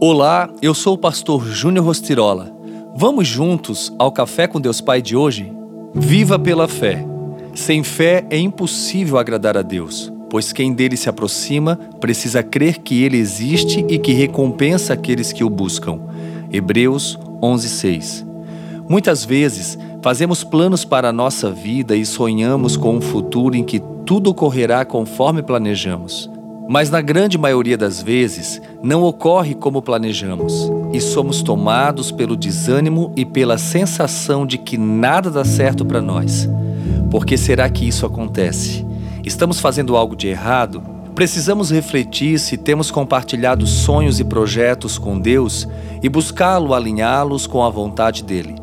Olá, 0.00 0.50
eu 0.60 0.74
sou 0.74 0.94
o 0.94 0.98
pastor 0.98 1.46
Júnior 1.46 1.86
Rostirola. 1.86 2.52
Vamos 2.96 3.28
juntos 3.28 3.94
ao 3.96 4.10
Café 4.10 4.48
com 4.48 4.60
Deus 4.60 4.80
Pai 4.80 5.00
de 5.00 5.16
hoje? 5.16 5.52
Viva 5.94 6.36
pela 6.36 6.66
fé. 6.66 7.06
Sem 7.54 7.84
fé 7.84 8.26
é 8.28 8.36
impossível 8.36 9.18
agradar 9.18 9.56
a 9.56 9.62
Deus, 9.62 10.12
pois 10.28 10.52
quem 10.52 10.74
dele 10.74 10.96
se 10.96 11.08
aproxima 11.08 11.78
precisa 12.00 12.42
crer 12.42 12.78
que 12.78 13.04
ele 13.04 13.16
existe 13.16 13.86
e 13.88 13.96
que 13.96 14.12
recompensa 14.12 14.92
aqueles 14.92 15.32
que 15.32 15.44
o 15.44 15.48
buscam. 15.48 16.00
Hebreus 16.52 17.16
11:6. 17.40 18.26
Muitas 18.88 19.24
vezes 19.24 19.78
fazemos 20.02 20.42
planos 20.42 20.84
para 20.84 21.10
a 21.10 21.12
nossa 21.12 21.50
vida 21.50 21.96
e 21.96 22.04
sonhamos 22.04 22.76
com 22.76 22.96
um 22.96 23.00
futuro 23.00 23.54
em 23.54 23.62
que 23.62 23.80
tudo 24.04 24.30
ocorrerá 24.30 24.84
conforme 24.84 25.40
planejamos. 25.40 26.28
Mas 26.68 26.90
na 26.90 27.00
grande 27.00 27.36
maioria 27.36 27.76
das 27.76 28.02
vezes, 28.02 28.60
não 28.84 29.02
ocorre 29.02 29.54
como 29.54 29.80
planejamos 29.80 30.70
e 30.92 31.00
somos 31.00 31.40
tomados 31.40 32.12
pelo 32.12 32.36
desânimo 32.36 33.10
e 33.16 33.24
pela 33.24 33.56
sensação 33.56 34.46
de 34.46 34.58
que 34.58 34.76
nada 34.76 35.30
dá 35.30 35.42
certo 35.42 35.86
para 35.86 36.02
nós. 36.02 36.46
Por 37.10 37.24
que 37.24 37.38
será 37.38 37.68
que 37.70 37.88
isso 37.88 38.04
acontece? 38.04 38.84
Estamos 39.24 39.58
fazendo 39.58 39.96
algo 39.96 40.14
de 40.14 40.28
errado? 40.28 40.82
Precisamos 41.14 41.70
refletir 41.70 42.38
se 42.38 42.58
temos 42.58 42.90
compartilhado 42.90 43.66
sonhos 43.66 44.20
e 44.20 44.24
projetos 44.24 44.98
com 44.98 45.18
Deus 45.18 45.66
e 46.02 46.08
buscá-lo 46.10 46.74
alinhá-los 46.74 47.46
com 47.46 47.64
a 47.64 47.70
vontade 47.70 48.22
dele. 48.22 48.54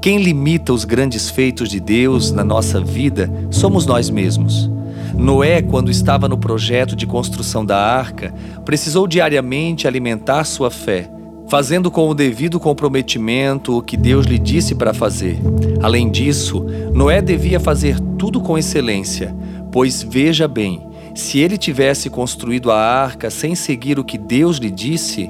Quem 0.00 0.20
limita 0.20 0.72
os 0.72 0.84
grandes 0.84 1.30
feitos 1.30 1.68
de 1.68 1.78
Deus 1.78 2.32
na 2.32 2.42
nossa 2.42 2.80
vida 2.80 3.30
somos 3.48 3.86
nós 3.86 4.10
mesmos. 4.10 4.68
Noé, 5.16 5.62
quando 5.62 5.90
estava 5.90 6.28
no 6.28 6.38
projeto 6.38 6.96
de 6.96 7.06
construção 7.06 7.64
da 7.64 7.78
arca, 7.78 8.32
precisou 8.64 9.06
diariamente 9.06 9.86
alimentar 9.86 10.44
sua 10.44 10.70
fé, 10.70 11.10
fazendo 11.48 11.90
com 11.90 12.08
o 12.08 12.14
devido 12.14 12.58
comprometimento 12.58 13.76
o 13.78 13.82
que 13.82 13.96
Deus 13.96 14.26
lhe 14.26 14.38
disse 14.38 14.74
para 14.74 14.94
fazer. 14.94 15.38
Além 15.82 16.10
disso, 16.10 16.64
Noé 16.92 17.20
devia 17.20 17.60
fazer 17.60 18.00
tudo 18.18 18.40
com 18.40 18.56
excelência, 18.56 19.34
pois 19.70 20.02
veja 20.02 20.48
bem, 20.48 20.86
se 21.14 21.38
ele 21.38 21.58
tivesse 21.58 22.08
construído 22.08 22.70
a 22.70 22.78
arca 22.78 23.30
sem 23.30 23.54
seguir 23.54 23.98
o 23.98 24.04
que 24.04 24.16
Deus 24.16 24.56
lhe 24.56 24.70
disse, 24.70 25.28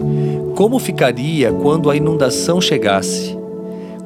como 0.55 0.79
ficaria 0.79 1.53
quando 1.53 1.91
a 1.91 1.97
inundação 1.97 2.61
chegasse? 2.61 3.42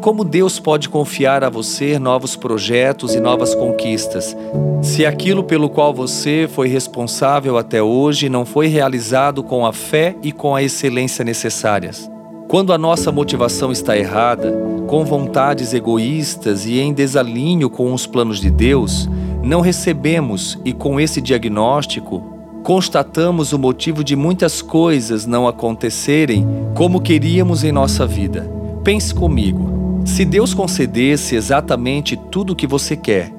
Como 0.07 0.23
Deus 0.23 0.61
pode 0.61 0.89
confiar 0.89 1.43
a 1.43 1.51
você 1.51 1.99
novos 1.99 2.37
projetos 2.37 3.17
e 3.17 3.19
novas 3.19 3.57
conquistas, 3.57 4.37
se 4.81 5.05
aquilo 5.05 5.43
pelo 5.43 5.69
qual 5.69 5.93
você 5.93 6.49
foi 6.49 6.69
responsável 6.69 7.59
até 7.59 7.83
hoje 7.83 8.29
não 8.29 8.47
foi 8.47 8.69
realizado 8.69 9.43
com 9.43 9.67
a 9.67 9.73
fé 9.73 10.15
e 10.23 10.31
com 10.31 10.55
a 10.55 10.63
excelência 10.63 11.25
necessárias? 11.25 12.09
Quando 12.47 12.73
a 12.73 12.79
nossa 12.79 13.11
motivação 13.11 13.73
está 13.73 13.99
errada, 13.99 14.53
com 14.87 15.05
vontades 15.05 15.75
egoístas 15.75 16.67
e 16.67 16.79
em 16.79 16.93
desalinho 16.93 17.69
com 17.69 17.93
os 17.93 18.07
planos 18.07 18.39
de 18.41 18.49
Deus, 18.49 19.09
não 19.43 19.61
recebemos 19.61 20.57
e 20.65 20.73
com 20.73 21.01
esse 21.01 21.21
diagnóstico 21.21 22.23
constatamos 22.63 23.53
o 23.53 23.59
motivo 23.59 24.05
de 24.05 24.15
muitas 24.15 24.63
coisas 24.63 25.27
não 25.27 25.49
acontecerem 25.49 26.47
como 26.77 27.01
queríamos 27.01 27.65
em 27.65 27.73
nossa 27.73 28.07
vida. 28.07 28.49
Pense 28.85 29.13
comigo. 29.13 29.76
Se 30.07 30.25
Deus 30.25 30.55
concedesse 30.55 31.35
exatamente 31.35 32.17
tudo 32.17 32.53
o 32.55 32.57
que 32.57 32.67
você 32.67 32.97
quer, 32.97 33.31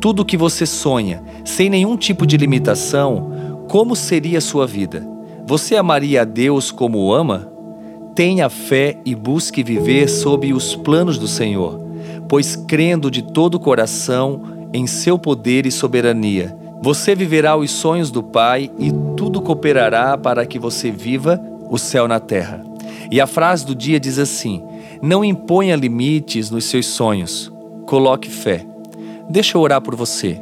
tudo 0.00 0.20
o 0.20 0.24
que 0.24 0.36
você 0.36 0.66
sonha, 0.66 1.22
sem 1.44 1.70
nenhum 1.70 1.96
tipo 1.96 2.26
de 2.26 2.36
limitação, 2.36 3.64
como 3.68 3.96
seria 3.96 4.38
a 4.38 4.42
sua 4.42 4.66
vida? 4.66 5.06
Você 5.46 5.76
amaria 5.76 6.22
a 6.22 6.24
Deus 6.24 6.70
como 6.70 6.98
o 6.98 7.14
ama? 7.14 7.50
Tenha 8.14 8.50
fé 8.50 8.98
e 9.04 9.14
busque 9.14 9.62
viver 9.62 10.08
sob 10.08 10.52
os 10.52 10.74
planos 10.74 11.16
do 11.16 11.28
Senhor, 11.28 11.80
pois 12.28 12.56
crendo 12.56 13.10
de 13.10 13.22
todo 13.22 13.54
o 13.54 13.60
coração 13.60 14.68
em 14.72 14.86
seu 14.86 15.18
poder 15.18 15.64
e 15.64 15.70
soberania, 15.70 16.54
você 16.82 17.14
viverá 17.14 17.56
os 17.56 17.70
sonhos 17.70 18.10
do 18.10 18.22
Pai 18.22 18.70
e 18.78 18.92
tudo 19.16 19.40
cooperará 19.40 20.18
para 20.18 20.44
que 20.44 20.58
você 20.58 20.90
viva 20.90 21.40
o 21.70 21.78
céu 21.78 22.06
na 22.06 22.20
terra. 22.20 22.62
E 23.10 23.20
a 23.20 23.26
frase 23.26 23.64
do 23.64 23.74
dia 23.74 23.98
diz 23.98 24.18
assim: 24.18 24.62
não 25.02 25.24
imponha 25.24 25.76
limites 25.76 26.50
nos 26.50 26.64
seus 26.64 26.86
sonhos. 26.86 27.52
Coloque 27.86 28.30
fé. 28.30 28.66
Deixa 29.28 29.56
eu 29.56 29.62
orar 29.62 29.80
por 29.80 29.94
você. 29.94 30.40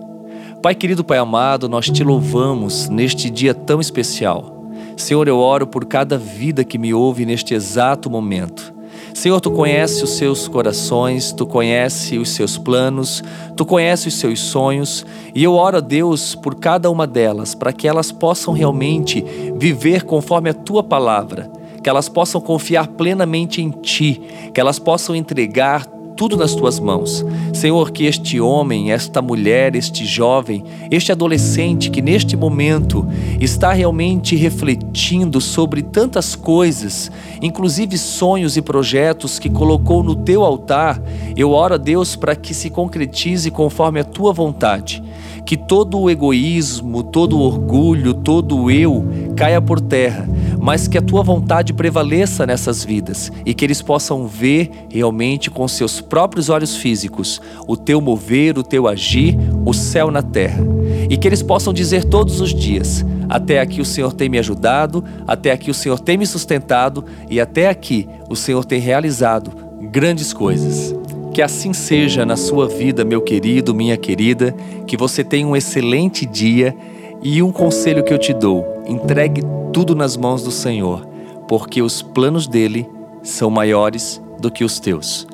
Pai 0.63 0.75
querido, 0.75 1.05
Pai 1.05 1.19
amado, 1.19 1.69
nós 1.69 1.91
te 1.91 2.03
louvamos 2.03 2.89
neste 2.89 3.29
dia 3.29 3.55
tão 3.55 3.81
especial. 3.81 4.65
Senhor, 4.97 5.27
eu 5.29 5.39
oro 5.39 5.67
por 5.67 5.85
cada 5.85 6.17
vida 6.17 6.65
que 6.65 6.79
me 6.79 6.95
ouve 6.95 7.27
neste 7.27 7.55
exato 7.55 8.09
momento. 8.09 8.73
Senhor, 9.13 9.41
tu 9.41 9.51
conhece 9.51 10.03
os 10.03 10.11
seus 10.17 10.49
corações, 10.49 11.33
tu 11.33 11.47
conhece 11.47 12.19
os 12.19 12.31
seus 12.31 12.57
planos, 12.57 13.23
tu 13.57 13.65
conhece 13.65 14.09
os 14.09 14.15
seus 14.15 14.41
sonhos, 14.41 15.05
e 15.35 15.45
eu 15.45 15.55
oro 15.55 15.77
a 15.77 15.81
Deus 15.81 16.35
por 16.35 16.55
cada 16.55 16.91
uma 16.91 17.07
delas, 17.07 17.55
para 17.55 17.73
que 17.73 17.87
elas 17.87 18.11
possam 18.11 18.55
realmente 18.55 19.25
viver 19.57 20.05
conforme 20.05 20.51
a 20.51 20.55
tua 20.55 20.83
palavra 20.83 21.51
que 21.85 21.91
elas 21.91 22.09
possam 22.09 22.41
confiar 22.41 22.89
plenamente 22.89 23.61
em 23.61 23.71
Ti, 23.71 24.21
que 24.55 24.61
elas 24.61 24.79
possam 24.79 25.15
entregar 25.15 25.87
tudo 26.17 26.35
nas 26.35 26.55
tuas 26.55 26.81
mãos. 26.81 27.25
Senhor, 27.53 27.91
que 27.91 28.05
este 28.05 28.41
homem, 28.41 28.91
esta 28.91 29.21
mulher, 29.21 29.77
este 29.77 30.07
jovem, 30.07 30.65
este 30.91 31.13
adolescente 31.13 31.91
que 31.91 32.01
neste 32.01 32.37
momento 32.37 33.07
está 33.39 33.73
realmente 33.73 34.35
refletindo 34.35 35.43
sobre 35.43 35.83
tantas 35.83 36.35
coisas, 36.35 37.11
inclusive 37.43 37.99
sonhos 37.99 38.57
e 38.57 38.63
projetos 38.63 39.39
que 39.39 39.51
colocou 39.51 40.03
no 40.03 40.15
teu 40.15 40.43
altar, 40.43 41.03
eu 41.37 41.51
oro 41.51 41.75
a 41.75 41.79
Deus 41.79 42.17
para 42.17 42.35
que 42.35 42.55
se 42.55 42.71
concretize 42.71 43.51
conforme 43.51 44.01
a 44.01 44.05
tua 44.05 44.33
vontade. 44.33 45.03
Que 45.45 45.59
todo 45.59 46.01
o 46.01 46.09
egoísmo, 46.09 47.03
todo 47.03 47.37
o 47.37 47.43
orgulho, 47.43 48.15
todo 48.15 48.57
o 48.57 48.71
eu 48.71 49.05
caia 49.37 49.61
por 49.61 49.79
terra 49.79 50.27
mas 50.65 50.89
que 50.89 50.97
a 50.97 51.03
tua 51.03 51.23
vontade 51.23 51.75
prevaleça 51.75 52.47
nessas 52.47 52.83
vidas 52.83 53.31
e 53.45 53.53
que 53.53 53.67
eles 53.67 53.83
possam 53.83 54.27
ver 54.27 54.71
realmente 54.89 55.51
com 55.51 55.69
seus 55.69 56.01
próprios 56.01 56.49
olhos 56.49 56.75
físicos 56.75 57.39
o 57.69 57.77
teu 57.77 58.01
mover, 58.01 58.57
o 58.57 58.63
teu 58.63 58.89
agir, 58.89 59.37
o 59.67 59.75
céu 59.75 60.11
na 60.11 60.23
terra. 60.23 60.65
E 61.11 61.19
que 61.19 61.29
eles 61.29 61.43
possam 61.43 61.71
dizer 61.71 62.07
todos 62.07 62.41
os 62.41 62.55
dias: 62.55 63.05
até 63.29 63.61
aqui 63.61 63.83
o 63.83 63.85
Senhor 63.85 64.15
tem 64.15 64.31
me 64.31 64.39
ajudado, 64.39 65.05
até 65.27 65.53
aqui 65.53 65.71
o 65.71 65.75
Senhor 65.75 66.01
tem 66.01 66.17
me 66.17 66.27
sustentado 66.27 67.05
e 67.29 67.39
até 67.39 67.69
aqui 67.69 68.09
o 68.31 68.35
Senhor 68.35 68.65
tem 68.65 68.81
realizado 68.81 69.53
grandes 69.91 70.33
coisas. 70.33 70.95
Que 71.35 71.43
assim 71.43 71.75
seja 71.75 72.25
na 72.25 72.39
sua 72.39 72.67
vida, 72.69 73.05
meu 73.05 73.21
querido, 73.21 73.75
minha 73.75 73.99
querida, 73.99 74.57
que 74.87 74.97
você 74.97 75.23
tenha 75.23 75.47
um 75.47 75.55
excelente 75.55 76.25
dia 76.25 76.75
e 77.23 77.43
um 77.43 77.53
conselho 77.53 78.03
que 78.03 78.15
eu 78.15 78.19
te 78.19 78.33
dou: 78.33 78.74
entregue 78.87 79.43
tudo 79.73 79.95
nas 79.95 80.17
mãos 80.17 80.43
do 80.43 80.51
Senhor, 80.51 81.07
porque 81.49 81.83
os 81.83 82.03
planos 82.03 82.47
dele 82.47 82.89
são 83.23 83.51
maiores 83.51 84.21
do 84.39 84.51
que 84.51 84.65
os 84.65 84.79
teus. 84.79 85.27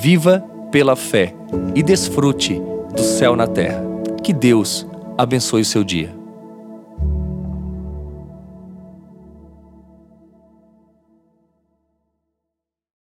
Viva 0.00 0.44
pela 0.70 0.96
fé 0.96 1.34
e 1.74 1.82
desfrute 1.82 2.60
do 2.94 3.02
céu 3.02 3.34
na 3.36 3.46
terra. 3.46 3.82
Que 4.22 4.32
Deus 4.32 4.86
abençoe 5.16 5.62
o 5.62 5.64
seu 5.64 5.82
dia. 5.82 6.19